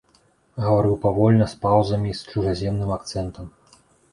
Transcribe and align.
Гаварыў 0.63 0.95
павольна, 1.03 1.45
з 1.53 1.59
паўзамі, 1.65 2.17
з 2.21 2.33
чужаземным 2.37 2.95
акцэнтам. 2.99 3.45